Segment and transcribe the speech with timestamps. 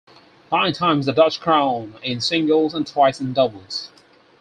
[0.51, 3.91] Nine times the Dutch crown in singles and twice in doubles.